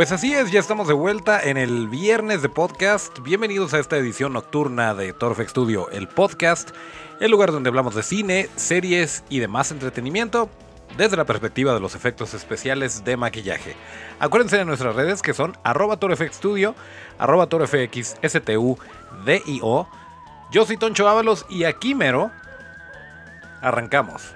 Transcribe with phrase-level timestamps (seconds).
[0.00, 3.18] Pues así es, ya estamos de vuelta en el viernes de podcast.
[3.18, 6.70] Bienvenidos a esta edición nocturna de Torfex Studio, el podcast,
[7.20, 10.48] el lugar donde hablamos de cine, series y demás entretenimiento
[10.96, 13.76] desde la perspectiva de los efectos especiales de maquillaje.
[14.20, 16.74] Acuérdense de nuestras redes que son arroba torfxstudio,
[17.18, 18.78] arroba torfxstudio.
[20.50, 22.30] Yo soy Toncho Ábalos y aquí mero
[23.60, 24.34] arrancamos.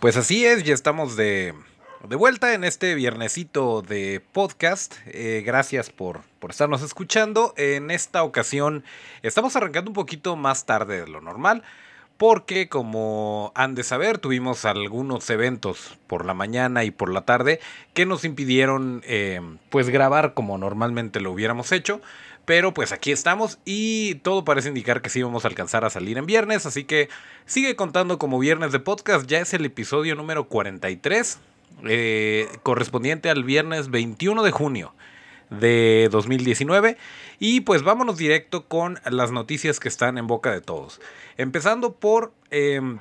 [0.00, 1.54] Pues así es, ya estamos de,
[2.04, 4.94] vuelta en este viernesito de podcast.
[5.06, 7.52] Eh, gracias por, por estarnos escuchando.
[7.56, 8.84] En esta ocasión
[9.24, 11.64] estamos arrancando un poquito más tarde de lo normal.
[12.16, 17.58] Porque como han de saber, tuvimos algunos eventos por la mañana y por la tarde
[17.92, 22.00] que nos impidieron eh, pues grabar como normalmente lo hubiéramos hecho.
[22.48, 26.16] Pero pues aquí estamos y todo parece indicar que sí vamos a alcanzar a salir
[26.16, 26.64] en viernes.
[26.64, 27.10] Así que
[27.44, 29.26] sigue contando como viernes de podcast.
[29.26, 31.40] Ya es el episodio número 43.
[31.84, 34.94] Eh, correspondiente al viernes 21 de junio
[35.50, 36.96] de 2019.
[37.38, 41.02] Y pues vámonos directo con las noticias que están en boca de todos.
[41.36, 42.98] Empezando por em,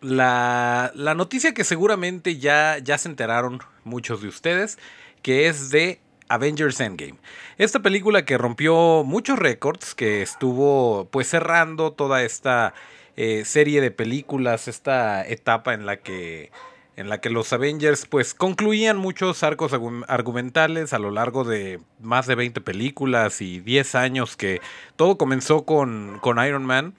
[0.00, 4.78] la, la, noticia que seguramente ya, ya se enteraron muchos de ustedes,
[5.20, 5.98] que es de
[6.34, 7.18] Avengers Endgame.
[7.58, 12.74] Esta película que rompió muchos récords, que estuvo pues cerrando toda esta
[13.16, 16.50] eh, serie de películas, esta etapa en la que
[16.94, 19.72] en la que los Avengers pues concluían muchos arcos
[20.08, 24.60] argumentales a lo largo de más de 20 películas y 10 años que
[24.96, 26.94] todo comenzó con, con Iron Man,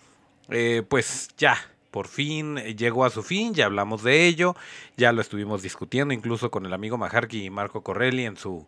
[0.50, 1.58] eh, pues ya,
[1.94, 4.56] por fin llegó a su fin, ya hablamos de ello,
[4.98, 8.66] ya lo estuvimos discutiendo incluso con el amigo Majarki y Marco Corelli en su,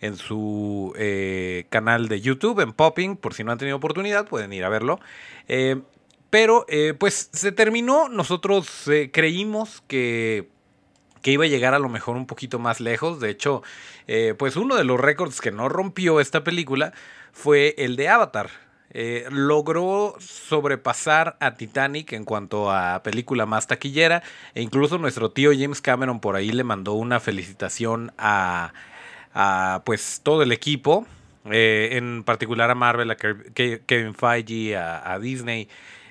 [0.00, 4.52] en su eh, canal de YouTube, en Popping, por si no han tenido oportunidad, pueden
[4.52, 5.00] ir a verlo.
[5.48, 5.80] Eh,
[6.30, 10.48] pero eh, pues se terminó, nosotros creímos que,
[11.20, 13.64] que, iba a llegar a lo mejor un poquito más lejos, de hecho,
[14.38, 16.92] pues uno de los récords que no rompió esta película
[17.32, 18.67] fue el de Avatar.
[19.30, 24.22] Logró sobrepasar a Titanic en cuanto a película más taquillera
[24.54, 28.72] e incluso nuestro tío James Cameron por ahí le mandó una felicitación a,
[29.34, 31.06] a pues todo el equipo,
[31.50, 35.68] eh, en particular a Marvel, a Kevin Feige, a, Disney,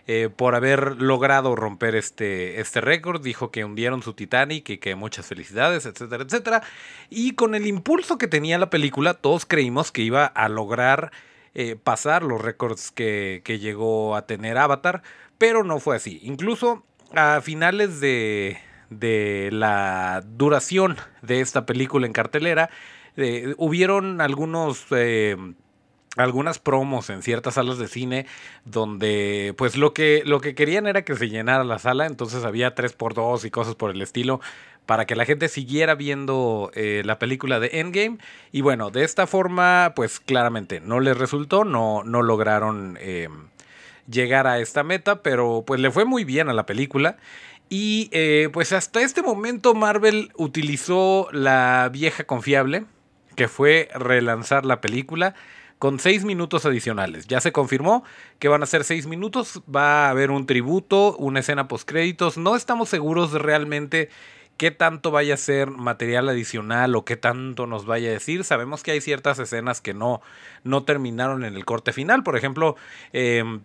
[0.08, 3.22] eh, por haber logrado romper este, este récord.
[3.22, 6.64] Dijo que hundieron su Titanic y que muchas felicidades, etcétera, etcétera.
[7.10, 11.12] Y con el impulso que tenía la película, todos creímos que iba a lograr
[11.60, 15.02] eh, pasar los récords que, que llegó a tener Avatar,
[15.40, 16.20] pero no fue así.
[16.22, 16.84] Incluso
[17.16, 18.60] a finales de,
[18.92, 22.70] de la duración de esta película en cartelera,
[23.16, 24.86] eh, hubieron algunos...
[24.92, 25.36] Eh,
[26.16, 28.26] algunas promos en ciertas salas de cine
[28.66, 32.74] donde pues lo que, lo que querían era que se llenara la sala, entonces había
[32.74, 34.42] 3x2 y cosas por el estilo
[34.88, 38.18] para que la gente siguiera viendo eh, la película de Endgame
[38.52, 42.98] y bueno, de esta forma pues claramente no les resultó, no, no lograron
[44.10, 47.18] llegar a esta meta, pero pues le fue muy bien a la película.
[47.70, 48.10] Y
[48.54, 52.86] pues hasta este momento Marvel utilizó la vieja confiable,
[53.36, 55.36] que fue relanzar la película
[55.80, 57.28] con seis minutos adicionales.
[57.28, 58.04] Ya se confirmó
[58.40, 62.38] que van a ser seis minutos, va a haber un tributo, una escena post créditos.
[62.38, 64.10] No estamos seguros realmente
[64.58, 68.44] qué tanto vaya a ser material adicional o qué tanto nos vaya a decir.
[68.44, 70.22] Sabemos que hay ciertas escenas que no,
[70.64, 72.24] no terminaron en el corte final.
[72.24, 72.76] Por ejemplo,
[73.14, 73.62] em,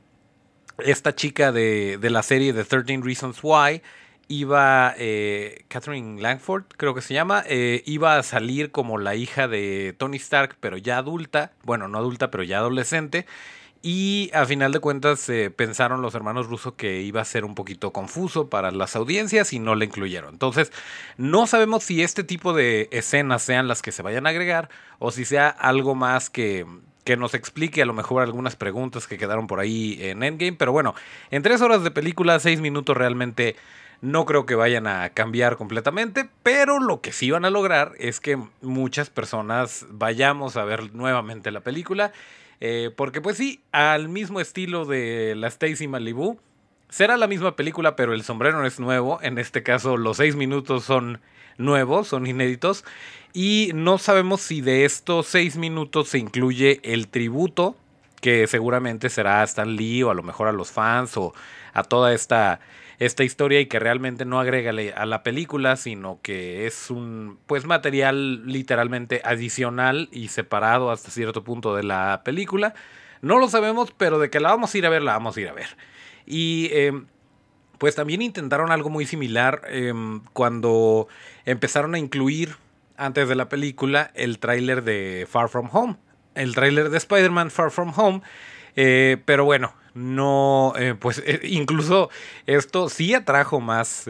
[0.79, 3.83] esta chica de, de la serie de 13 Reasons Why
[4.29, 9.49] iba, eh, Catherine Langford, creo que se llama, eh, iba a salir como la hija
[9.49, 13.27] de Tony Stark, pero ya adulta, bueno, no adulta, pero ya adolescente.
[13.85, 17.93] Y a final de cuentas pensaron los hermanos rusos que iba a ser un poquito
[17.93, 20.35] confuso para las audiencias y no le incluyeron.
[20.35, 20.71] Entonces,
[21.17, 24.69] no sabemos si este tipo de escenas sean las que se vayan a agregar
[25.01, 26.65] o si sea algo más que,
[27.05, 30.53] que nos explique a lo mejor algunas preguntas que quedaron por ahí en Endgame.
[30.53, 30.95] Pero bueno,
[31.33, 33.57] en tres horas de película, seis minutos realmente
[34.01, 38.21] no creo que vayan a cambiar completamente, pero lo que sí van a lograr es
[38.21, 42.13] que muchas personas vayamos a ver nuevamente la película.
[42.65, 46.39] Eh, porque pues sí, al mismo estilo de la Stacy Malibu,
[46.89, 49.19] será la misma película, pero el sombrero es nuevo.
[49.21, 51.21] En este caso, los seis minutos son
[51.59, 52.85] nuevos, son inéditos.
[53.33, 57.75] Y no sabemos si de estos seis minutos se incluye el tributo
[58.21, 61.35] que seguramente será a Stan Lee o a lo mejor a los fans o
[61.73, 62.61] a toda esta,
[63.05, 67.65] esta historia y que realmente no agrega a la película, sino que es un pues
[67.65, 72.75] material literalmente adicional y separado hasta cierto punto de la película.
[73.21, 75.41] No lo sabemos, pero de que la vamos a ir a ver, la vamos a
[75.41, 75.77] ir a ver.
[76.27, 77.07] Y em,
[77.79, 81.09] pues también intentaron algo muy similar em, cuando
[81.45, 82.55] empezaron a incluir
[82.97, 85.97] antes de la película el tráiler de Far From Home,
[86.37, 88.23] el tráiler de Spider-Man Far From Home.
[88.77, 92.11] Eh, pero bueno, no, eh, pues eh, incluso
[92.47, 94.07] esto sí atrajo más,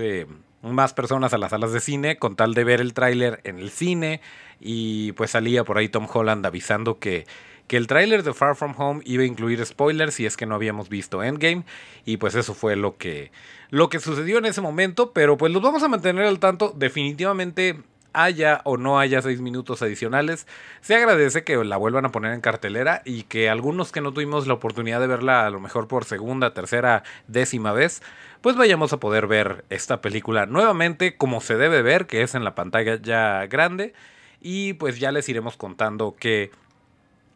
[0.62, 3.70] más personas a las salas de cine con tal de ver el tráiler en el
[3.70, 4.20] cine
[4.61, 7.26] y pues salía por ahí Tom Holland avisando que
[7.73, 10.55] que el tráiler de Far From Home iba a incluir spoilers si es que no
[10.55, 11.64] habíamos visto Endgame
[12.05, 13.31] y pues eso fue lo que
[13.70, 16.75] lo que sucedió en ese momento, pero pues los vamos a mantener al tanto.
[16.76, 17.81] Definitivamente
[18.12, 20.47] haya o no haya seis minutos adicionales.
[20.81, 24.47] Se agradece que la vuelvan a poner en cartelera y que algunos que no tuvimos
[24.47, 28.03] la oportunidad de verla a lo mejor por segunda, tercera, décima vez,
[28.41, 32.44] pues vayamos a poder ver esta película nuevamente como se debe ver, que es en
[32.44, 33.94] la pantalla ya grande.
[34.41, 36.50] Y pues ya les iremos contando que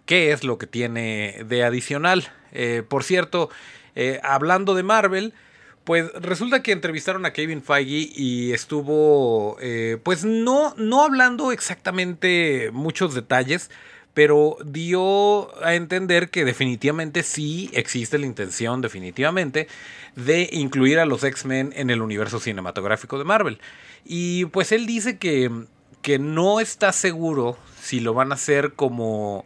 [0.06, 2.28] qué es lo que tiene de adicional.
[2.52, 3.50] Eh, por cierto,
[3.94, 5.34] eh, hablando de Marvel,
[5.86, 12.70] pues resulta que entrevistaron a Kevin Feige y estuvo, eh, pues no, no hablando exactamente
[12.72, 13.70] muchos detalles,
[14.12, 19.68] pero dio a entender que definitivamente sí existe la intención, definitivamente,
[20.16, 23.60] de incluir a los X-Men en el universo cinematográfico de Marvel.
[24.04, 25.52] Y pues él dice que,
[26.02, 29.44] que no está seguro si lo van a hacer como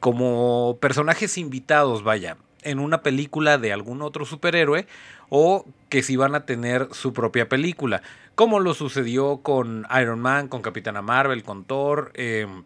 [0.00, 4.86] como personajes invitados, vaya, en una película de algún otro superhéroe
[5.28, 8.02] o que si van a tener su propia película,
[8.34, 12.64] como lo sucedió con Iron Man, con Capitana Marvel, con Thor, em,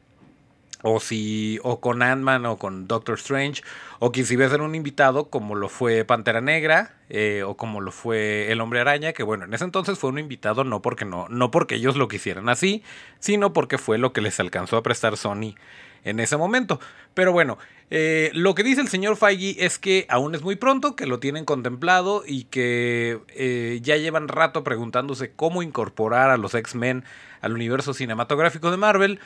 [0.83, 3.63] o si o con Ant-Man o con Doctor Strange,
[4.01, 7.57] o que si va a ser un invitado como lo fue Pantera Negra eh, o
[7.57, 10.83] como lo fue El Hombre Araña, que bueno, en ese entonces fue un invitado no
[10.83, 12.83] porque no, no porque ellos lo quisieran así,
[13.21, 15.55] sino porque fue lo que les alcanzó a prestar Sony
[16.05, 16.81] en ese momento.
[17.15, 17.59] Pero bueno,
[17.95, 21.19] eh, lo que dice el señor Feige es que aún es muy pronto, que lo
[21.19, 27.05] tienen contemplado y que eh, ya llevan rato preguntándose cómo incorporar a los X-Men
[27.43, 29.21] al universo cinematográfico de Marvel,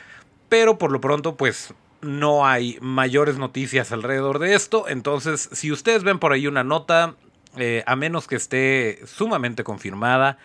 [0.49, 6.03] pero por lo pronto pues no hay mayores noticias alrededor de esto, entonces si ustedes
[6.03, 7.15] ven por ahí una nota,
[7.55, 10.37] eh, a menos que esté sumamente confirmada,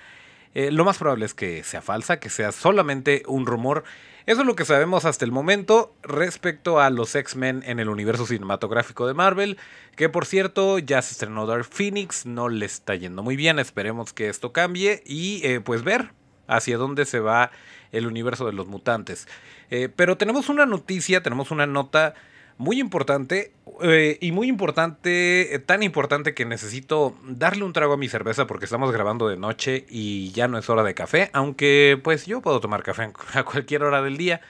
[0.54, 3.84] lo más probable es que sea falsa, que sea solamente un rumor
[4.26, 8.26] eso es lo que sabemos hasta el momento respecto a los X-Men en el universo
[8.26, 9.58] cinematográfico de Marvel,
[9.96, 14.12] que por cierto ya se estrenó Dark Phoenix, no le está yendo muy bien, esperemos
[14.12, 16.12] que esto cambie y eh, pues ver
[16.46, 17.50] hacia dónde se va
[17.90, 19.28] el universo de los mutantes.
[19.70, 22.14] Eh, pero tenemos una noticia, tenemos una nota
[22.58, 23.52] muy importante
[23.82, 28.46] eh, y muy importante, eh, tan importante que necesito darle un trago a mi cerveza
[28.46, 32.40] porque estamos grabando de noche y ya no es hora de café, aunque pues yo
[32.40, 34.40] puedo tomar café a cualquier hora del día,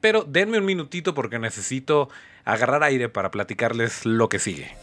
[0.00, 2.08] pero denme un minutito porque necesito
[2.44, 4.74] agarrar aire para platicarles lo que sigue.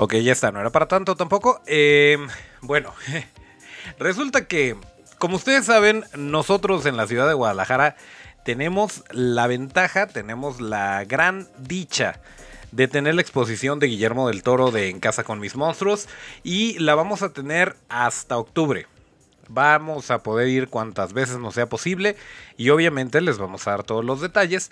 [0.00, 1.60] Ok, ya está, no era para tanto tampoco.
[1.66, 2.28] Em,
[2.60, 2.94] bueno,
[3.98, 4.76] resulta que,
[5.18, 7.96] como ustedes saben, nosotros en la ciudad de Guadalajara
[8.44, 12.20] tenemos la ventaja, tenemos la gran dicha
[12.70, 16.08] de tener la exposición de Guillermo del Toro de En Casa con mis monstruos
[16.44, 18.86] y la vamos a tener hasta octubre.
[19.48, 22.14] Vamos a poder ir cuantas veces nos sea posible
[22.56, 24.70] y obviamente les vamos a dar todos los detalles.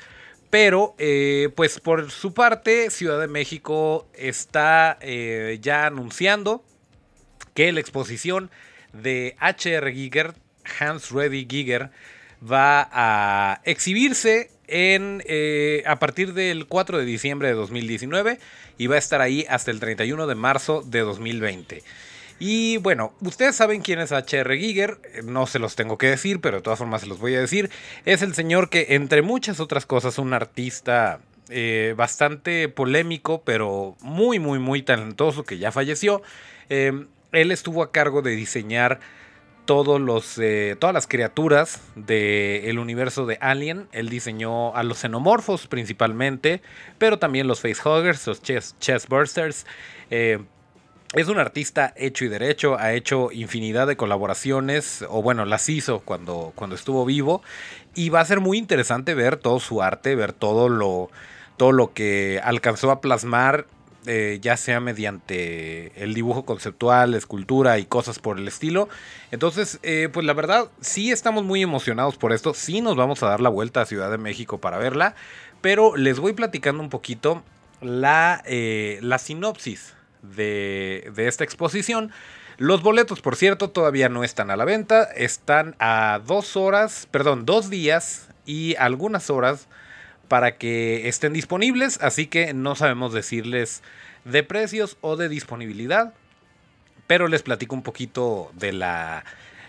[0.50, 6.64] Pero, eh, pues por su parte, Ciudad de México está eh, ya anunciando
[7.54, 8.50] que la exposición
[8.92, 10.34] de HR Giger,
[10.78, 11.90] Hans Reddy Giger,
[12.42, 18.38] va a exhibirse en, eh, a partir del 4 de diciembre de 2019
[18.78, 21.82] y va a estar ahí hasta el 31 de marzo de 2020.
[22.38, 24.58] Y bueno, ustedes saben quién es H.R.
[24.58, 27.40] Giger, no se los tengo que decir, pero de todas formas se los voy a
[27.40, 27.70] decir.
[28.04, 34.38] Es el señor que, entre muchas otras cosas, un artista eh, bastante polémico, pero muy,
[34.38, 36.22] muy, muy talentoso, que ya falleció.
[36.68, 39.00] Eh, él estuvo a cargo de diseñar
[39.64, 43.88] todos los, eh, todas las criaturas del universo de Alien.
[43.92, 46.60] Él diseñó a los xenomorfos principalmente,
[46.98, 49.66] pero también los facehuggers, los chest, chestbursters.
[51.16, 56.00] Es un artista hecho y derecho, ha hecho infinidad de colaboraciones, o bueno, las hizo
[56.00, 57.42] cuando, cuando estuvo vivo,
[57.94, 61.08] y va a ser muy interesante ver todo su arte, ver todo lo,
[61.56, 63.64] todo lo que alcanzó a plasmar,
[64.04, 68.90] eh, ya sea mediante el dibujo conceptual, escultura y cosas por el estilo.
[69.30, 73.28] Entonces, eh, pues la verdad, sí estamos muy emocionados por esto, sí nos vamos a
[73.28, 75.14] dar la vuelta a Ciudad de México para verla,
[75.62, 77.42] pero les voy platicando un poquito
[77.80, 79.96] la, eh, la sinopsis
[80.34, 82.10] de, esta exposición.
[82.58, 85.04] Los boletos, por cierto, todavía no están a la venta.
[85.04, 89.68] Están a dos horas, perdón, dos días y algunas horas
[90.28, 91.98] para que estén disponibles.
[92.00, 93.82] Así que no sabemos decirles
[94.24, 96.14] de precios o de disponibilidad.
[97.06, 99.24] Pero les platico un poquito de la...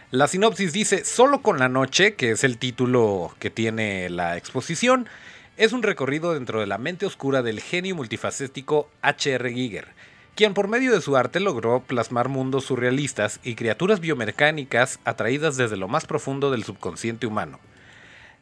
[0.10, 5.10] La sinopsis dice, solo con la noche, que es el título que tiene la exposición,
[5.58, 9.52] es un recorrido dentro de la mente oscura del genio multifacético H.R.
[9.54, 9.90] Giger
[10.38, 15.78] quien por medio de su arte logró plasmar mundos surrealistas y criaturas biomecánicas atraídas desde
[15.78, 17.60] lo más profundo del subconsciente humano.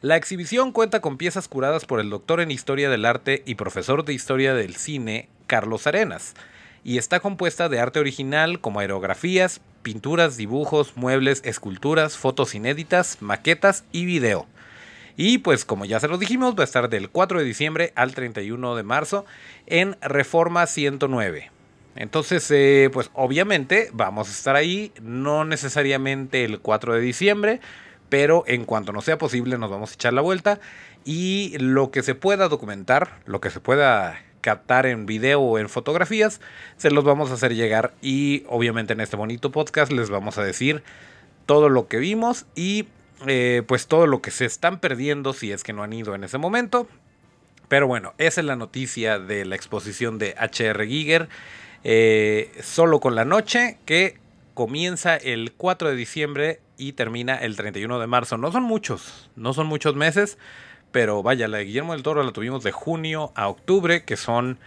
[0.02, 4.04] La exhibición cuenta con piezas curadas por el doctor en Historia del Arte y profesor
[4.04, 6.34] de Historia del Cine, Carlos Arenas,
[6.84, 13.84] y está compuesta de arte original como aerografías, pinturas, dibujos, muebles, esculturas, fotos inéditas, maquetas
[13.90, 14.46] y video.
[15.16, 18.14] Y pues como ya se lo dijimos, va a estar del 4 de diciembre al
[18.14, 19.24] 31 de marzo
[19.66, 21.55] en Reforma 109.
[21.96, 27.60] Entonces, eh, pues obviamente vamos a estar ahí, no necesariamente el 4 de diciembre,
[28.08, 30.60] pero en cuanto no sea posible nos vamos a echar la vuelta
[31.04, 35.68] y lo que se pueda documentar, lo que se pueda captar en video o en
[35.68, 36.40] fotografías,
[36.76, 40.44] se los vamos a hacer llegar y obviamente en este bonito podcast les vamos a
[40.44, 40.82] decir
[41.46, 42.86] todo lo que vimos y
[43.26, 46.24] eh, pues todo lo que se están perdiendo si es que no han ido en
[46.24, 46.86] ese momento.
[47.68, 51.28] Pero bueno, esa es la noticia de la exposición de HR Giger.
[51.84, 54.18] Eh, solo con la noche que
[54.54, 58.38] comienza el 4 de diciembre y termina el 31 de marzo.
[58.38, 60.38] No son muchos, no son muchos meses,
[60.92, 64.58] pero vaya, la de Guillermo del Toro la tuvimos de junio a octubre, que son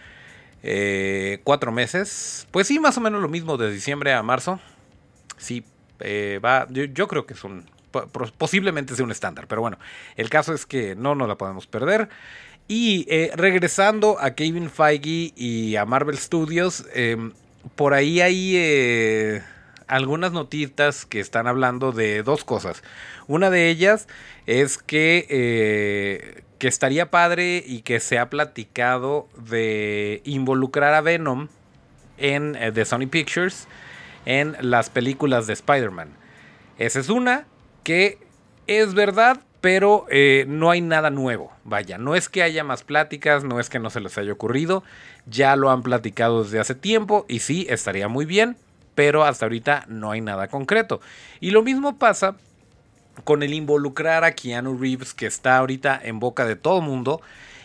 [0.62, 2.46] eh, cuatro meses.
[2.50, 4.60] Pues sí, más o menos lo mismo de diciembre a marzo.
[5.36, 5.64] Sí,
[6.00, 7.66] eh, va, yo, yo, creo que es un,
[8.38, 9.78] posiblemente sea un estándar, pero bueno,
[10.16, 12.08] el caso es que no nos la podemos perder.
[12.70, 17.32] Y eh, regresando a Kevin Feige y a Marvel Studios, em,
[17.74, 19.42] por ahí hay eh,
[19.88, 22.84] algunas notitas que están hablando de dos cosas.
[23.26, 24.06] Una de ellas
[24.46, 31.48] es que, eh, que estaría padre y que se ha platicado de involucrar a Venom
[32.18, 33.66] en The Sony Pictures
[34.26, 36.10] en las películas de Spider-Man.
[36.78, 37.48] Esa es una
[37.82, 38.18] que
[38.68, 41.52] es verdad, pero eh, no hay nada nuevo.
[41.64, 44.82] Vaya, no es que haya más pláticas, no es que no se les haya ocurrido,
[45.26, 48.56] ya lo han platicado desde hace tiempo y sí, estaría muy bien,
[48.94, 51.00] pero hasta ahorita no hay nada concreto.
[51.40, 52.36] Y lo mismo pasa
[53.24, 57.20] con el involucrar a Keanu Reeves, que está ahorita en boca de todo mundo.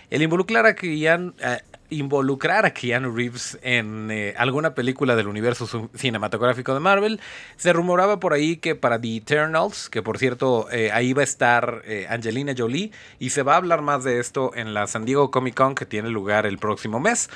[0.10, 5.90] El involucrar a Keanu, eh, involucrar a Keanu Reeves en eh, alguna película del universo
[5.96, 7.20] cinematográfico de Marvel.
[7.58, 11.26] Se rumoraba por ahí que para The Eternals, que por cierto eh, ahí va a
[11.26, 15.06] estar eh, Angelina Jolie, y se va a hablar más de esto en la San
[15.06, 17.30] Diego Comic Con que tiene lugar el próximo mes.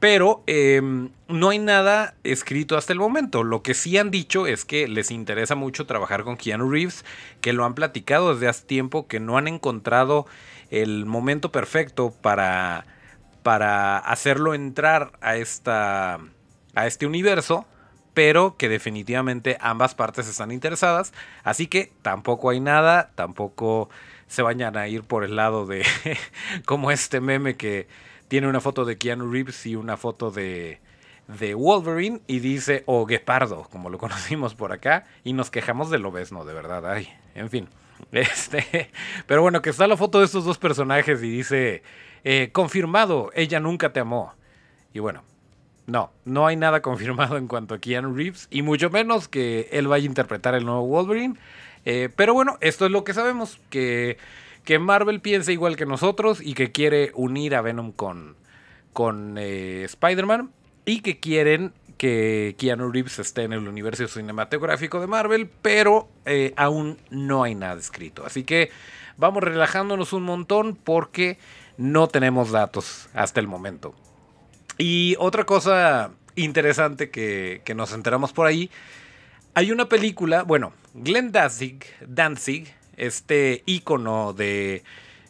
[0.00, 3.44] Pero em, no hay nada escrito hasta el momento.
[3.44, 7.04] Lo que sí han dicho es que les interesa mucho trabajar con Keanu Reeves,
[7.40, 10.26] que lo han platicado desde hace tiempo, que no han encontrado
[10.72, 12.84] el momento perfecto para
[13.42, 16.18] para hacerlo entrar a, esta,
[16.74, 17.66] a este universo,
[18.14, 21.12] pero que definitivamente ambas partes están interesadas,
[21.44, 23.88] así que tampoco hay nada, tampoco
[24.26, 25.84] se vayan a ir por el lado de
[26.66, 27.86] como este meme que
[28.28, 30.80] tiene una foto de Keanu Reeves y una foto de,
[31.28, 35.98] de Wolverine y dice o Guepardo, como lo conocimos por acá, y nos quejamos de
[35.98, 37.68] lo no de verdad, ay, en fin.
[38.10, 38.90] Este,
[39.26, 41.82] pero bueno, que está la foto de estos dos personajes y dice
[42.24, 44.34] eh, confirmado, ella nunca te amó.
[44.94, 45.22] Y bueno,
[45.86, 49.88] no, no hay nada confirmado en cuanto a Keanu Reeves, y mucho menos que él
[49.88, 51.36] vaya a interpretar el nuevo Wolverine.
[51.84, 54.16] Eh, pero bueno, esto es lo que sabemos, que,
[54.64, 58.36] que, Marvel piensa igual que nosotros y que quiere unir a Venom con,
[58.92, 60.50] con eh, Spider-Man
[60.84, 66.08] y que quieren que Keanu Reeves esté en el universo cinematográfico de Marvel, pero
[66.56, 68.24] aún no hay nada escrito.
[68.26, 68.70] Así que
[69.16, 71.38] vamos relajándonos un montón porque
[71.76, 73.94] no tenemos datos hasta el momento.
[74.78, 78.70] Y otra cosa interesante que, nos enteramos por ahí,
[79.54, 84.82] hay una película, bueno, Glenn Danzig, Danzig este ícono de,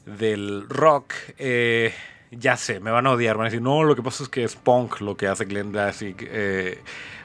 [0.06, 1.92] del rock, eh,
[2.30, 4.44] ya sé, me van a odiar, van a decir, no, lo que pasa es que
[4.44, 6.80] es punk lo que hace Glenn Danzig, eh,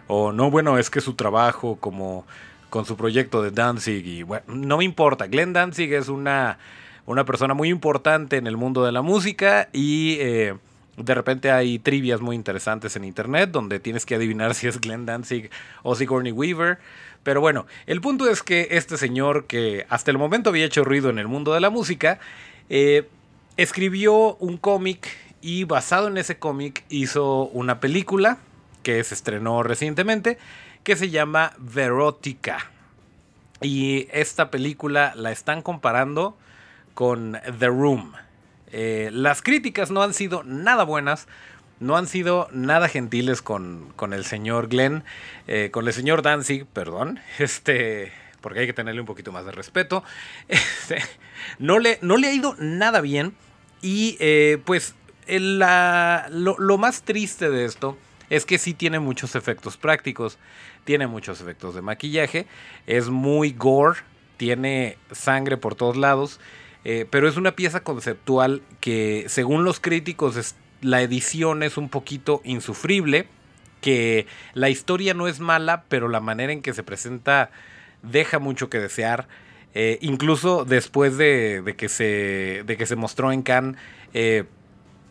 [0.07, 2.25] o no, bueno, es que su trabajo como
[2.69, 6.57] con su proyecto de Danzig, y no me importa, Glenn Danzig es una
[7.07, 10.55] una persona muy importante en el mundo de la música y eh,
[10.97, 15.05] De repente hay trivias muy interesantes en internet donde tienes que adivinar si es Glenn
[15.05, 15.49] Danzig
[15.83, 16.79] o Sigourney Weaver.
[17.23, 21.09] Pero bueno, el punto es que este señor que hasta el momento había hecho ruido
[21.09, 22.19] en el mundo de la música,
[22.69, 23.07] eh,
[23.57, 25.07] escribió un cómic
[25.41, 28.37] y basado en ese cómic hizo una película
[28.83, 30.37] que se estrenó recientemente
[30.83, 32.71] que se llama Verótica.
[33.61, 36.37] Y esta película la están comparando
[36.97, 38.13] con The Room.
[38.71, 41.27] Eh, las críticas no han sido nada buenas,
[41.79, 45.03] no han sido nada gentiles con, el señor Glenn,
[45.45, 48.11] eh, con el señor Danzig, perdón, este,
[48.41, 50.03] porque hay que tenerle un poquito más de respeto.
[50.47, 50.97] Este,
[51.59, 53.35] no, le, no le ha ido nada bien
[53.83, 54.95] y eh, pues
[55.27, 57.95] lo, más triste de esto
[58.31, 60.39] es que sí tiene muchos efectos prácticos,
[60.83, 62.47] tiene muchos efectos de maquillaje,
[62.87, 63.99] es muy gore,
[64.37, 66.39] tiene sangre por todos lados,
[66.89, 72.39] eh, pero es una pieza conceptual que según los críticos la edición es un poquito
[72.45, 73.27] insufrible,
[73.81, 77.51] que la historia no es mala, pero la manera en que se presenta
[78.03, 79.27] deja mucho que desear.
[79.73, 83.75] Eh, incluso después de, que se, de que se mostró en Cannes,
[84.13, 84.45] eh,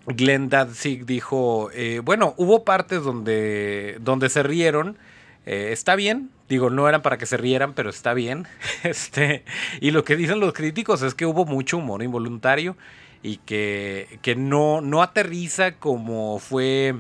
[0.07, 4.97] Glenn Danzig dijo, eh, bueno, hubo partes donde, donde se rieron,
[5.45, 8.47] está bien, digo, no eran para que se rieran, pero está bien.
[8.83, 9.45] este,
[9.81, 12.77] y lo que dicen los críticos es que hubo mucho humor involuntario
[13.23, 16.95] y que, que no, no aterriza como fue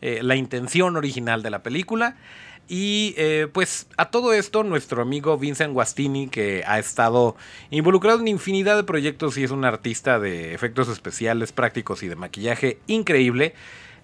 [0.00, 2.16] eh, la intención original de la película.
[2.68, 7.36] Y eh, pues a todo esto, nuestro amigo Vincent Guastini, que ha estado
[7.70, 12.16] involucrado en infinidad de proyectos y es un artista de efectos especiales, prácticos y de
[12.16, 13.54] maquillaje increíble,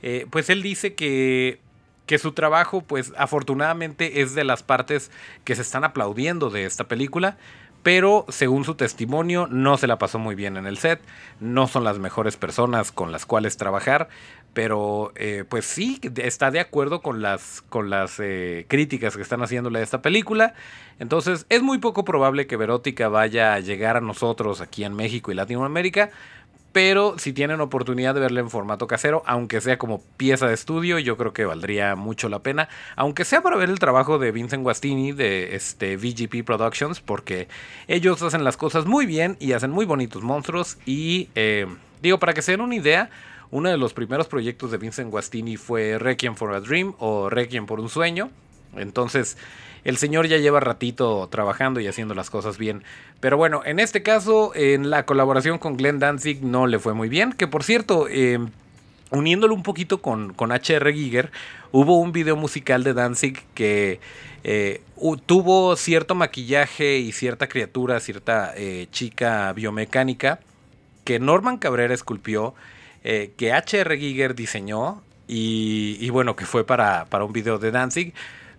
[0.03, 1.59] eh, pues él dice que,
[2.13, 5.11] que su trabajo, pues afortunadamente es de las partes
[5.45, 7.39] que se están aplaudiendo de esta película,
[7.83, 11.01] pero según su testimonio no se la pasó muy bien en el set,
[11.41, 14.11] no son las mejores personas con las cuales trabajar,
[14.53, 19.41] pero eh, pues sí, está de acuerdo con las, con las eh, críticas que están
[19.41, 20.53] haciéndole a esta película.
[20.99, 25.33] Entonces es muy poco probable que Verótica vaya a llegar a nosotros aquí en México
[25.33, 26.11] y Latinoamérica.
[26.73, 30.99] Pero si tienen oportunidad de verla en formato casero, aunque sea como pieza de estudio,
[30.99, 32.69] yo creo que valdría mucho la pena.
[32.97, 37.49] Aunque sea para ver el trabajo de Vincent Guastini de este VGP Productions, porque
[37.89, 40.79] ellos hacen las cosas muy bien y hacen muy bonitos monstruos.
[40.87, 41.67] Y eh,
[42.01, 43.11] digo, para que se den una idea,
[43.51, 47.67] uno de los primeros proyectos de Vincent Guastini fue Requiem for a Dream o Requiem
[47.67, 48.31] por un sueño.
[48.77, 49.37] Entonces,
[49.85, 52.83] el señor ya lleva ratito trabajando y haciendo las cosas bien.
[53.21, 57.09] Pero bueno, en este caso, en la colaboración con Glenn Danzig no le fue muy
[57.09, 57.33] bien.
[57.33, 58.39] Que por cierto, eh,
[59.11, 61.31] uniéndolo un poquito con, con HR Giger,
[61.71, 64.01] hubo un video musical de Danzig que
[64.45, 64.83] eh,
[65.27, 70.41] tuvo cierto maquillaje y cierta criatura, cierta eh, chica biomecánica
[71.05, 72.55] que Norman Cabrera esculpió
[73.05, 73.99] eh, que H.R.
[73.99, 75.03] Giger diseñó
[75.35, 78.13] y, bueno, que fue para, para, un video de Danzig.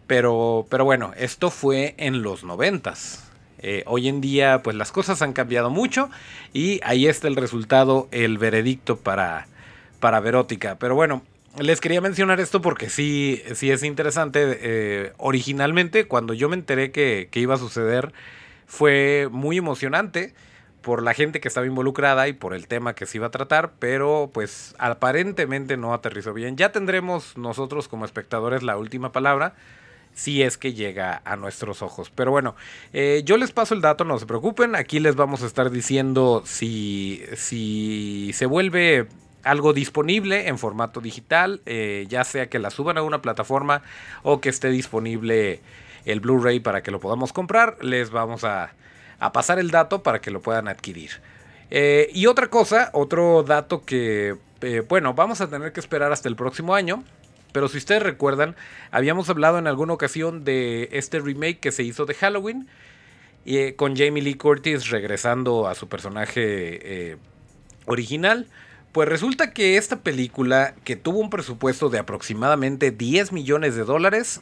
[0.07, 3.31] Pero, pero bueno, esto fue en los noventas.
[3.59, 6.09] Eh, hoy en día, pues las cosas han cambiado mucho
[6.51, 9.47] y ahí está el resultado, el veredicto para,
[10.01, 10.77] para Verótica.
[10.77, 11.23] Pero bueno,
[11.57, 14.59] les quería mencionar esto porque sí, sí es interesante.
[14.61, 18.11] Eh, originalmente, cuando yo me enteré que, que iba a suceder,
[18.65, 20.33] fue muy emocionante
[20.81, 23.71] por la gente que estaba involucrada y por el tema que se iba a tratar,
[23.79, 26.57] pero pues aparentemente no aterrizó bien.
[26.57, 29.55] Ya tendremos nosotros como espectadores la última palabra
[30.13, 32.11] si es que llega a nuestros ojos.
[32.13, 32.55] Pero bueno,
[32.93, 36.43] eh, yo les paso el dato, no se preocupen, aquí les vamos a estar diciendo
[36.45, 39.07] si, si se vuelve
[39.43, 43.81] algo disponible en formato digital, eh, ya sea que la suban a una plataforma
[44.21, 45.61] o que esté disponible
[46.05, 48.73] el Blu-ray para que lo podamos comprar, les vamos a
[49.23, 51.11] a pasar el dato para que lo puedan adquirir.
[51.69, 54.35] Eh, y otra cosa, otro dato que,
[54.89, 57.05] bueno, vamos a tener que esperar hasta el próximo año.
[57.53, 58.57] Pero si ustedes recuerdan,
[58.91, 62.67] habíamos hablado en alguna ocasión de este remake que se hizo de Halloween.
[63.45, 67.17] Eh, con Jamie Lee Curtis regresando a su personaje
[67.85, 68.47] original.
[68.91, 74.41] Pues resulta que esta película, que tuvo un presupuesto de aproximadamente 10 millones de dólares,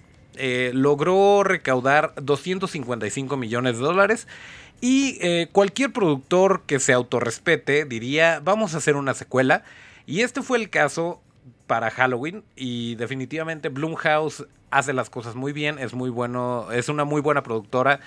[0.74, 4.28] logró recaudar 255 millones de dólares
[4.82, 9.63] y eh, cualquier productor que se autorrespete diría, vamos a hacer una secuela.
[10.08, 11.21] Y este fue el caso
[11.71, 12.43] para Halloween.
[12.57, 15.79] Y definitivamente Blumhouse hace las cosas muy bien.
[15.79, 16.69] Es muy bueno.
[16.69, 18.01] Es una muy buena productora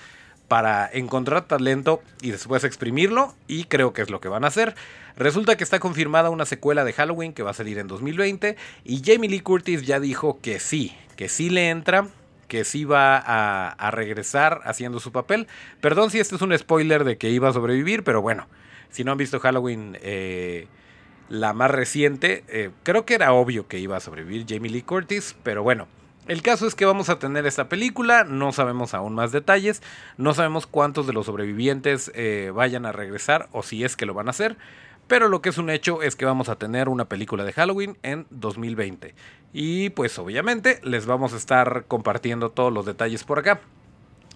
[0.47, 3.33] para encontrar talento y después exprimirlo.
[3.47, 4.75] Y creo que es lo que van a hacer.
[5.17, 8.55] Resulta que está confirmada una secuela de Halloween que va a salir en 2020.
[8.83, 12.07] Y Jamie Lee Curtis ya dijo que sí, que sí le entra
[12.47, 15.47] que sí va a, regresar haciendo su papel.
[15.81, 18.47] Perdón si este es un spoiler de que iba a sobrevivir, pero bueno,
[18.91, 20.67] si no han visto Halloween, eh,
[21.29, 22.43] la más reciente.
[22.47, 25.87] Eh, creo que era obvio que iba a sobrevivir Jamie Lee Curtis, pero bueno.
[26.27, 29.83] El caso es que vamos a tener esta película, no sabemos aún más detalles,
[30.17, 34.15] no sabemos cuántos de los sobrevivientes eh, vayan a regresar o si es que lo
[34.15, 34.57] van a hacer,
[35.07, 37.99] pero lo que es un hecho es que vamos a tener una película de Halloween
[38.01, 39.13] en 2020.
[39.53, 43.61] Y pues obviamente les vamos a estar compartiendo todos los detalles por acá.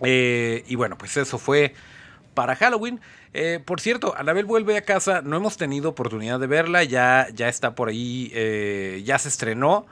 [0.02, 1.74] Eh, y bueno, pues eso fue
[2.34, 3.00] para Halloween.
[3.34, 5.22] Eh, por cierto, Anabel vuelve a casa.
[5.22, 6.84] No hemos tenido oportunidad de verla.
[6.84, 8.32] Ya, ya está por ahí.
[8.34, 9.86] Eh, ya se estrenó.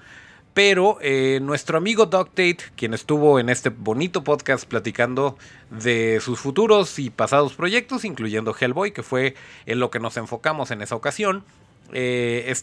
[0.53, 0.97] Pero
[1.41, 5.37] nuestro amigo Doc Tate, quien estuvo en este bonito podcast platicando
[5.69, 9.35] de sus futuros y pasados proyectos, incluyendo Hellboy, que fue
[9.67, 11.43] en lo que nos enfocamos en esa ocasión,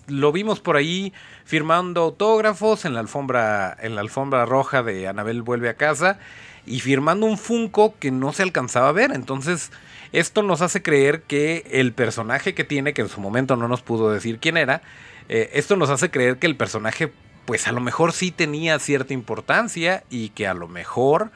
[0.08, 1.12] lo vimos por ahí
[1.44, 6.18] firmando autógrafos en la alfombra, en la alfombra roja de Anabel vuelve a casa
[6.66, 9.12] y firmando un Funko que no se alcanzaba a ver.
[9.12, 9.70] Entonces,
[10.12, 13.82] esto nos hace creer que el personaje que tiene, que en su momento no nos
[13.82, 14.82] pudo decir quién era,
[15.28, 17.12] eh, esto nos hace creer que el personaje,
[17.46, 21.30] pues a lo mejor sí tenía cierta importancia y que a lo mejor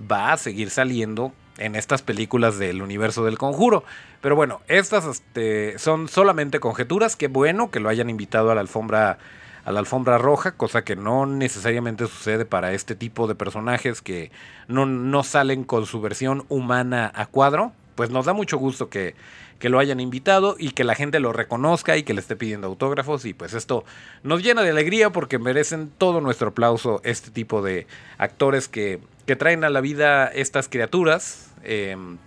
[0.00, 3.84] va a seguir saliendo en estas películas del universo del conjuro.
[4.20, 7.16] Pero bueno, estas este, son solamente conjeturas.
[7.16, 9.18] Qué bueno que lo hayan invitado a la alfombra
[9.64, 14.30] a la alfombra roja, cosa que no necesariamente sucede para este tipo de personajes que
[14.68, 17.72] no, no salen con su versión humana a cuadro.
[17.94, 19.14] Pues nos da mucho gusto que,
[19.58, 22.66] que lo hayan invitado y que la gente lo reconozca y que le esté pidiendo
[22.66, 23.24] autógrafos.
[23.24, 23.84] Y pues esto
[24.22, 27.86] nos llena de alegría porque merecen todo nuestro aplauso este tipo de
[28.18, 31.50] actores que, que traen a la vida estas criaturas.
[31.62, 32.18] Em,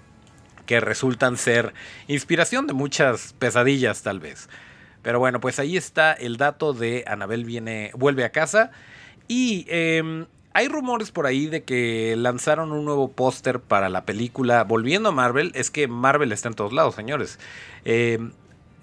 [0.67, 1.73] que resultan ser
[2.08, 4.50] inspiración de muchas pesadillas tal vez.
[5.08, 8.72] Pero bueno, pues ahí está el dato de Anabel viene, vuelve a casa.
[9.30, 14.65] Y em, hay rumores por ahí de que lanzaron un nuevo póster para la película.
[14.65, 17.39] Volviendo a Marvel, es que Marvel está en todos lados, señores.
[17.86, 18.34] Em,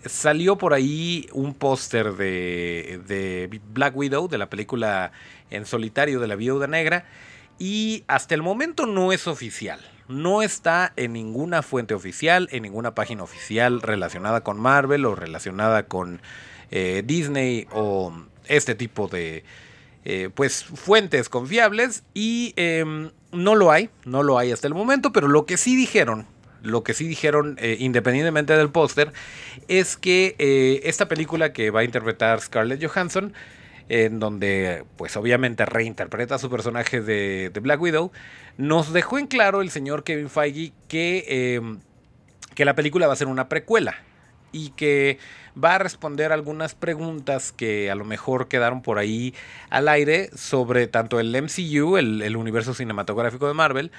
[0.06, 5.12] salió por ahí un póster de, de Black Widow, de la película
[5.50, 7.04] en solitario de la Viuda Negra.
[7.58, 12.94] Y hasta el momento no es oficial no está en ninguna fuente oficial, en ninguna
[12.94, 16.20] página oficial relacionada con Marvel o relacionada con
[16.70, 18.12] eh, Disney o
[18.46, 19.44] este tipo de
[20.04, 25.12] eh, pues fuentes confiables y em, no lo hay, no lo hay hasta el momento,
[25.12, 26.26] pero lo que sí dijeron,
[26.62, 29.12] lo que sí dijeron eh, independientemente del póster
[29.68, 33.32] es que esta película que va a interpretar Scarlett Johansson
[33.88, 38.12] en donde pues obviamente reinterpreta su personaje de, Black Widow,
[38.56, 41.78] nos dejó en claro el señor Kevin Feige que, em,
[42.54, 43.96] que la película va a ser una precuela
[44.52, 45.18] y que
[45.62, 49.34] va a responder algunas preguntas que a lo mejor quedaron por ahí
[49.70, 53.90] al aire sobre tanto el MCU, el universo cinematográfico de Marvel,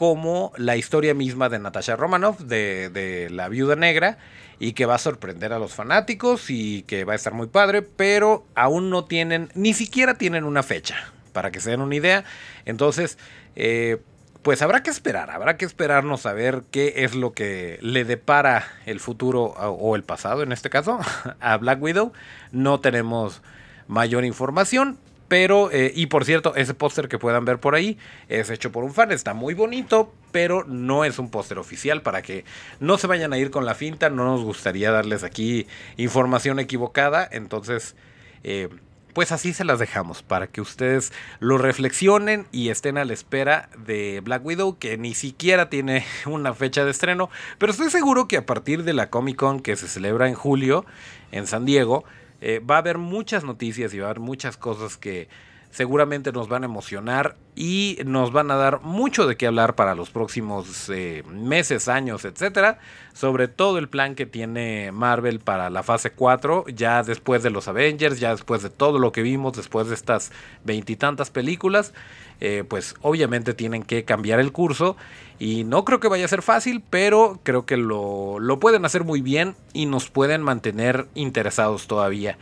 [0.00, 4.16] como la historia misma de Natasha Romanoff, de, de, la viuda negra,
[4.58, 7.82] y que va a sorprender a los fanáticos y que va a estar muy padre,
[7.82, 10.96] pero aún no tienen, ni siquiera tienen una fecha,
[11.34, 12.24] para que se den una idea.
[12.64, 13.18] Entonces,
[13.56, 13.98] eh,
[14.40, 18.64] pues habrá que esperar, habrá que esperarnos a ver qué es lo que le depara
[18.86, 20.98] el futuro o el pasado en este caso
[21.40, 22.14] a Black Widow.
[22.52, 23.42] No tenemos
[23.86, 24.96] mayor información,
[25.30, 27.96] pero, eh, y por cierto, ese póster que puedan ver por ahí
[28.28, 32.20] es hecho por un fan, está muy bonito, pero no es un póster oficial para
[32.20, 32.44] que
[32.80, 37.28] no se vayan a ir con la finta, no nos gustaría darles aquí información equivocada,
[37.30, 37.94] entonces...
[38.42, 38.68] Eh,
[39.12, 43.68] pues así se las dejamos para que ustedes lo reflexionen y estén a la espera
[43.76, 48.36] de Black Widow que ni siquiera tiene una fecha de estreno, pero estoy seguro que
[48.36, 50.86] a partir de la Comic Con que se celebra en julio
[51.32, 52.04] en San Diego,
[52.40, 55.28] eh, va a haber muchas noticias y va a haber muchas cosas que
[55.70, 59.94] seguramente nos van a emocionar y nos van a dar mucho de qué hablar para
[59.94, 62.78] los próximos eh, meses, años, etcétera.
[63.12, 67.68] Sobre todo el plan que tiene Marvel para la fase 4, ya después de los
[67.68, 70.32] Avengers, ya después de todo lo que vimos, después de estas
[70.64, 71.92] veintitantas películas.
[72.40, 74.96] Eh, pues obviamente tienen que cambiar el curso
[75.40, 79.02] y no creo que vaya a ser fácil, pero creo que lo, lo pueden hacer
[79.02, 82.38] muy bien y nos pueden mantener interesados todavía.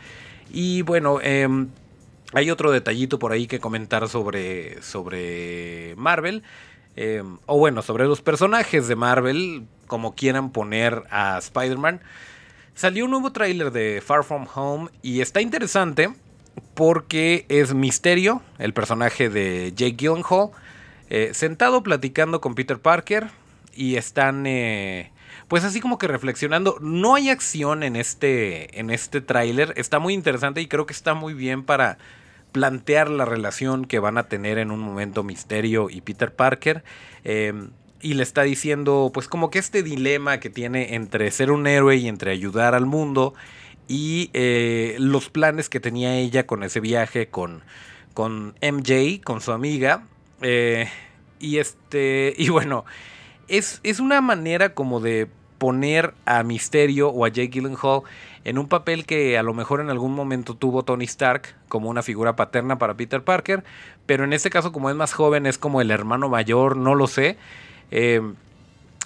[0.51, 1.47] Y bueno, eh,
[2.33, 6.43] hay otro detallito por ahí que comentar sobre, sobre Marvel.
[6.95, 12.01] Eh, o bueno, sobre los personajes de Marvel, como quieran poner a Spider-Man.
[12.75, 16.09] Salió un nuevo tráiler de Far From Home y está interesante
[16.73, 20.49] porque es Misterio, el personaje de Jake Gyllenhaal,
[21.09, 23.27] eh, sentado platicando con Peter Parker
[23.75, 25.11] y están eh,
[25.47, 26.77] pues así como que reflexionando.
[26.79, 31.13] No hay acción en este, en este tráiler, está muy interesante y creo que está
[31.15, 31.97] muy bien para
[32.51, 36.83] plantear la relación que van a tener en un momento Misterio y Peter Parker.
[37.23, 41.67] Em, y le está diciendo, pues como que este dilema que tiene entre ser un
[41.67, 43.33] héroe y entre ayudar al mundo.
[43.91, 47.63] y eh, los planes que tenía ella con ese viaje con,
[48.13, 50.03] con MJ, con su amiga.
[50.41, 50.87] Eh,
[51.39, 52.33] y este.
[52.37, 52.85] Y bueno.
[53.47, 55.27] Es, es una manera como de
[55.59, 58.01] poner a Misterio o a Jake Gyllenhaal
[58.45, 62.01] en un papel que a lo mejor en algún momento tuvo Tony Stark como una
[62.01, 63.63] figura paterna para Peter Parker,
[64.05, 67.07] pero en este caso como es más joven es como el hermano mayor, no lo
[67.07, 67.37] sé.
[67.91, 68.21] Eh,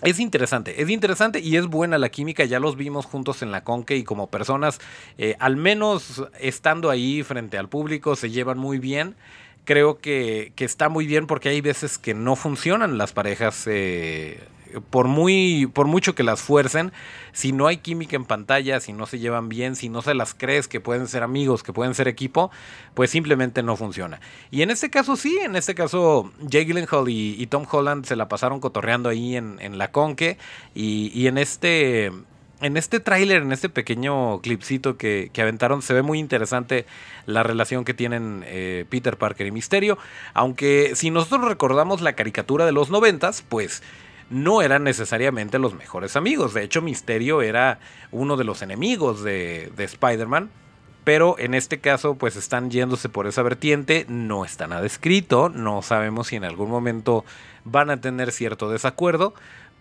[0.03, 3.63] es interesante, es interesante y es buena la química, ya los vimos juntos en la
[3.63, 4.79] Conque y como personas,
[5.17, 9.15] eh, al menos estando ahí frente al público, se llevan muy bien
[9.65, 14.39] creo que, que, está muy bien porque hay veces que no funcionan las parejas eh,
[14.89, 16.91] por muy por mucho que las fuercen,
[17.31, 20.33] si no hay química en pantalla, si no se llevan bien, si no se las
[20.33, 22.51] crees que pueden ser amigos, que pueden ser equipo,
[22.93, 24.19] pues simplemente no funciona.
[24.51, 28.27] Y en este caso sí, en este caso Jake Gyllenhaal y, Tom Holland se la
[28.27, 30.37] pasaron cotorreando ahí en, en la conque
[30.73, 32.11] y, y en este
[32.63, 36.85] en este tráiler, en este pequeño clipcito que, que, aventaron, se ve muy interesante
[37.25, 39.97] la relación que tienen eh, Peter Parker y Misterio.
[40.33, 43.83] Aunque si nosotros recordamos la caricatura de los noventas, pues
[44.29, 46.53] no eran necesariamente los mejores amigos.
[46.53, 47.79] De hecho, Misterio era
[48.11, 50.49] uno de los enemigos de, Spider-Man.
[51.03, 54.05] Pero en este caso, pues están yéndose por esa vertiente.
[54.07, 55.49] No está nada escrito.
[55.49, 57.25] No sabemos si en algún momento
[57.65, 59.33] van a tener cierto desacuerdo.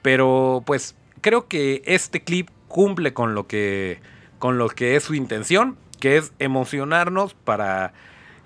[0.03, 4.01] Pero pues creo que este clip cumple con lo que,
[4.39, 5.77] con lo que es su intención.
[6.01, 7.93] Que es emocionarnos para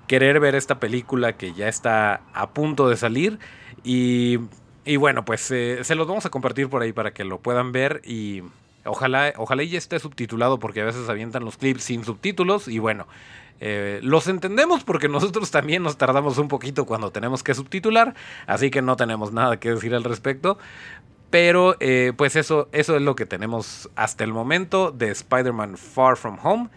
[0.07, 3.39] querer ver esta película que ya está a punto de salir.
[3.83, 4.41] Y
[4.87, 7.73] y bueno, pues eh, se los vamos a compartir por ahí para que lo puedan
[7.73, 8.45] ver y
[8.85, 13.09] ojalá, ojalá ya esté subtitulado porque a veces avientan los clips sin subtítulos y bueno,
[13.59, 18.15] eh, los entendemos porque nosotros también nos tardamos un poquito cuando tenemos que subtitular,
[18.47, 20.57] así que no tenemos nada que decir al respecto.
[21.37, 26.17] Pero eh, pues eso, eso es lo que tenemos hasta el momento de Spider-Man Far
[26.17, 26.71] From Home.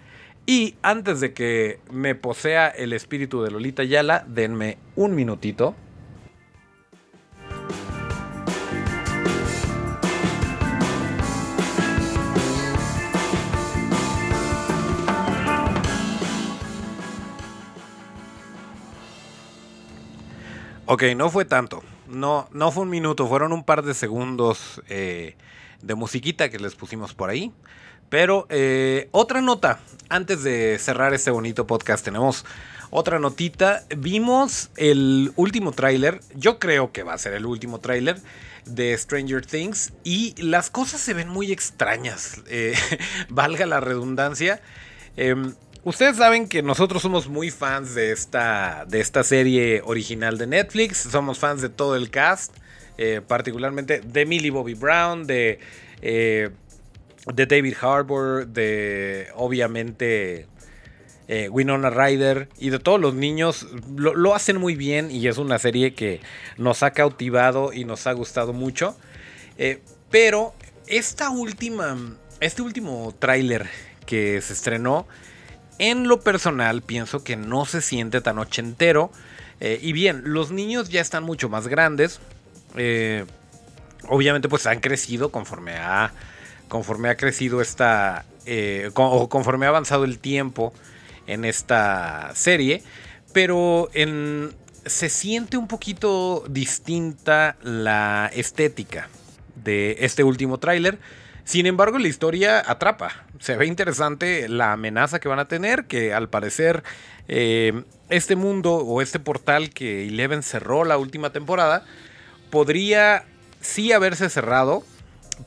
[0.45, 5.75] Y antes de que me posea el espíritu de Lolita Yala, denme un minutito
[20.85, 21.83] Ok, no fue tanto.
[22.09, 25.35] No, no fue un minuto, fueron un par de segundos eh,
[25.81, 27.51] de musiquita que les pusimos por ahí.
[28.09, 32.43] Pero eh, otra nota, antes de cerrar este bonito podcast, tenemos
[32.89, 33.85] otra notita.
[33.95, 38.19] Vimos el último tráiler, yo creo que va a ser el último tráiler
[38.65, 42.73] de Stranger Things y las cosas se ven muy extrañas, eh,
[43.29, 44.61] valga la redundancia.
[45.83, 50.97] Ustedes saben que nosotros somos muy fans de esta, de esta serie original de Netflix.
[50.97, 52.53] Somos fans de todo el cast.
[53.01, 55.59] Eh, particularmente de Millie Bobby Brown, de,
[56.01, 56.49] eh,
[57.33, 60.47] de David Harbour, de obviamente
[61.29, 63.67] eh, Winona Ryder y de todos los niños.
[63.95, 66.19] Lo, lo, hacen muy bien y es una serie que
[66.57, 68.97] nos ha cautivado y nos ha gustado mucho.
[70.11, 70.53] pero
[70.87, 71.97] esta última,
[72.41, 73.69] este último tráiler
[74.05, 75.07] que se estrenó
[75.79, 79.11] en lo personal, pienso que no se siente tan ochentero.
[79.59, 82.19] Eh, y bien, los niños ya están mucho más grandes.
[82.75, 83.25] Eh,
[84.07, 86.11] obviamente, pues han crecido conforme ha,
[86.67, 88.25] conforme ha crecido esta.
[88.45, 90.73] Eh, o conforme ha avanzado el tiempo
[91.27, 92.83] en esta serie.
[93.33, 93.89] Pero
[94.85, 99.07] se siente un poquito distinta la estética
[99.55, 100.97] de este último tráiler.
[101.49, 103.25] Sin embargo, la historia atrapa.
[103.39, 106.83] Se ve interesante la amenaza que van a tener, que al parecer
[107.27, 111.83] eh, este mundo o este portal que Eleven cerró la última temporada
[112.51, 113.25] podría
[113.61, 114.83] sí haberse cerrado,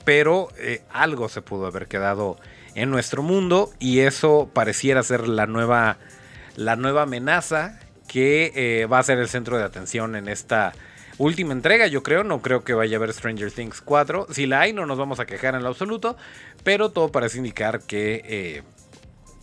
[0.04, 2.36] pero eh, algo se pudo haber quedado
[2.74, 5.98] en nuestro mundo y eso pareciera ser la nueva,
[6.56, 10.72] la nueva amenaza que eh, va a ser el centro de atención en esta
[11.18, 12.24] última entrega, yo creo.
[12.24, 14.28] No creo que vaya a haber Stranger Things 4.
[14.30, 16.16] Si la hay, no nos vamos a quejar en lo absoluto.
[16.64, 18.62] Pero todo parece indicar que, eh,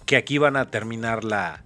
[0.05, 1.63] que aquí van a terminar la,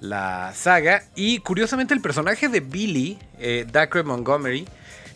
[0.00, 1.04] la saga.
[1.14, 3.66] Y curiosamente el personaje de Billy, eh,
[4.04, 4.66] Montgomery,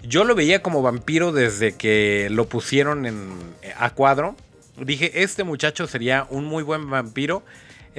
[0.03, 3.37] yo lo veía como vampiro desde que lo pusieron en,
[3.77, 4.37] a cuadro.
[4.77, 7.43] Dije, este muchacho sería un muy buen vampiro.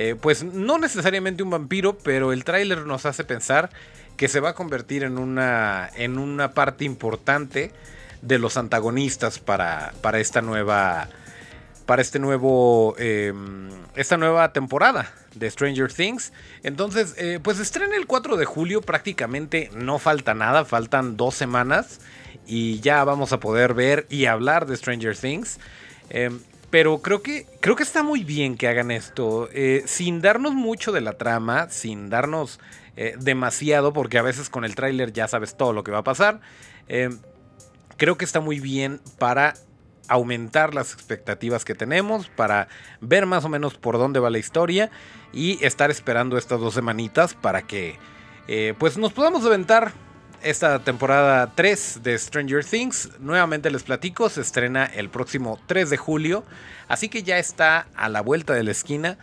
[0.02, 3.70] Eh, pues no necesariamente un vampiro, pero el tráiler nos hace pensar
[4.16, 7.74] que se va a convertir en una, en una parte importante
[8.22, 11.10] de los antagonistas para, para esta nueva
[11.86, 16.32] para este nuevo em, esta nueva temporada de Stranger Things.
[16.64, 22.00] Entonces eh, pues estrena el 4 de julio prácticamente no falta nada faltan dos semanas
[22.48, 25.60] y ya vamos a poder ver y hablar de Stranger Things.
[26.10, 30.54] Em, pero creo que, creo que está muy bien que hagan esto, eh, sin darnos
[30.54, 32.60] mucho de la trama, sin darnos
[32.96, 36.04] eh, demasiado, porque a veces con el tráiler ya sabes todo lo que va a
[36.04, 36.42] pasar.
[36.88, 37.10] Eh,
[37.98, 39.56] creo que está muy bien para
[40.08, 42.68] aumentar las expectativas que tenemos, para
[43.02, 44.90] ver más o menos por dónde va la historia
[45.34, 47.98] y estar esperando estas dos semanitas para que
[48.80, 49.94] pues nos podamos aventar
[50.44, 53.10] esta temporada 3 de Stranger Things.
[53.20, 56.44] Nuevamente les platico, se estrena el próximo 3 de julio,
[56.88, 59.18] así que ya está a la vuelta de la esquina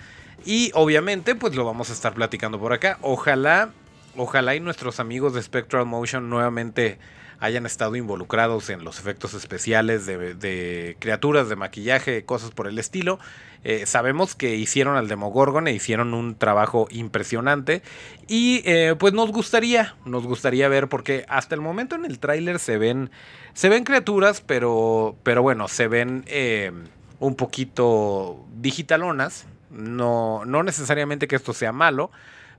[0.45, 2.99] y obviamente pues lo vamos a estar platicando por acá.
[3.03, 3.71] Ojalá,
[4.17, 6.99] ojalá y nuestros amigos de Spectral Motion nuevamente
[7.41, 13.19] hayan estado involucrados en los efectos especiales de, criaturas, de maquillaje, cosas por el estilo.
[13.65, 17.83] Eh, sabemos que hicieron al Demogorgon e hicieron un trabajo impresionante.
[18.29, 22.59] Y eh, pues nos gustaría, nos gustaría ver, porque hasta el momento en el tráiler
[22.59, 23.11] se ven,
[23.55, 26.73] se ven criaturas, pero, pero bueno, se ven eh,
[27.19, 29.47] un poquito digitalonas.
[29.71, 32.11] No, no necesariamente que esto sea malo,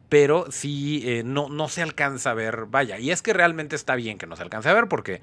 [0.10, 3.96] pero sí eh, no, no se alcanza a ver, vaya, y es que realmente está
[3.96, 5.22] bien que no se alcance a ver porque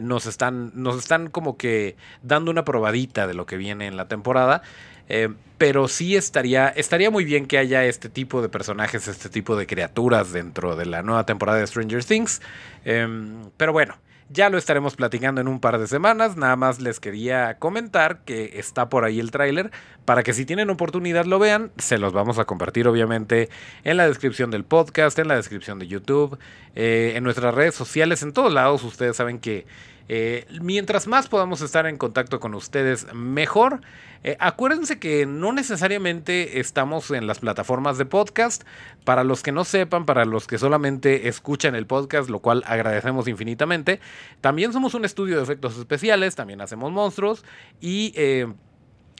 [0.00, 4.08] nos están, nos están como que dando una probadita de lo que viene en la
[4.08, 4.62] temporada.
[5.08, 9.56] Eh, pero sí estaría, estaría muy bien que haya este tipo de personajes, este tipo
[9.56, 12.40] de criaturas dentro de la nueva temporada de Stranger Things.
[12.84, 13.96] Em, pero bueno,
[14.32, 16.36] ya lo estaremos platicando en un par de semanas.
[16.36, 19.70] Nada más les quería comentar que está por ahí el tráiler
[20.04, 21.70] para que si tienen oportunidad lo vean.
[21.78, 23.50] Se los vamos a compartir obviamente
[23.84, 26.38] en la descripción del podcast, en la descripción de YouTube,
[26.74, 28.82] eh, en nuestras redes sociales, en todos lados.
[28.84, 29.66] Ustedes saben que
[30.08, 33.80] eh, mientras más podamos estar en contacto con ustedes, mejor.
[34.24, 38.64] Eh, acuérdense que no necesariamente estamos en las plataformas de podcast.
[39.04, 43.26] Para los que no sepan, para los que solamente escuchan el podcast, lo cual agradecemos
[43.26, 44.00] infinitamente.
[44.40, 47.44] También somos un estudio de efectos especiales, también hacemos monstruos
[47.80, 48.12] y...
[48.16, 48.46] Eh,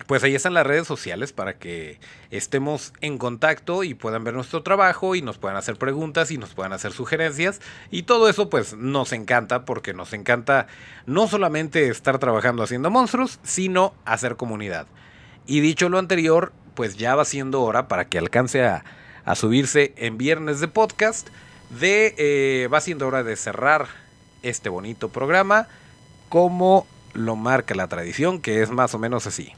[0.07, 1.99] pues ahí están las redes sociales para que
[2.31, 6.55] estemos en contacto y puedan ver nuestro trabajo y nos puedan hacer preguntas y nos
[6.55, 7.61] puedan hacer sugerencias.
[7.91, 10.67] Y todo eso pues nos encanta porque nos encanta
[11.07, 14.87] no solamente estar trabajando haciendo monstruos, sino hacer comunidad.
[15.47, 18.85] Y dicho lo anterior, pues ya va siendo hora para que alcance a,
[19.35, 21.29] subirse en viernes de podcast.
[21.71, 23.87] De, eh, va siendo hora de cerrar
[24.43, 25.69] este bonito programa
[26.29, 29.53] como lo marca la tradición, que es más o menos así.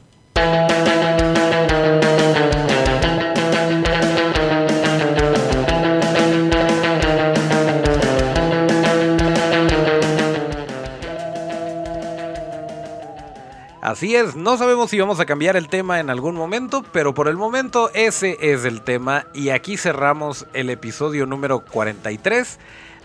[13.95, 17.27] Así es, no sabemos si vamos a cambiar el tema en algún momento, pero por
[17.27, 22.59] el momento ese es el tema y aquí cerramos el episodio número 43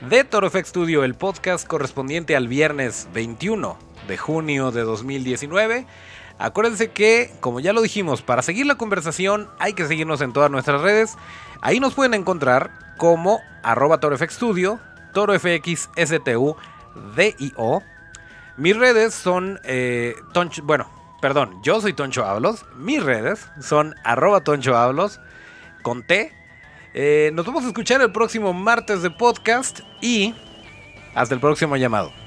[0.08, 3.76] de Toro FX Studio, el podcast correspondiente al viernes 21
[4.08, 5.86] de junio de 2019.
[6.40, 10.50] Acuérdense que, como ya lo dijimos, para seguir la conversación hay que seguirnos en todas
[10.50, 11.18] nuestras redes.
[11.60, 14.80] Ahí nos pueden encontrar como arroba ToroFXStudio,
[15.12, 16.56] ToroFXSTU,
[17.14, 17.82] DIO.
[18.56, 20.14] Mis redes son, eh,
[20.62, 22.64] bueno, perdón, yo soy Toncho Hablos.
[22.74, 24.74] Mis redes son arroba Toncho
[25.82, 26.32] con T.
[26.94, 30.34] Eh, nos vamos a escuchar el próximo martes de podcast y
[31.14, 32.19] hasta el próximo llamado.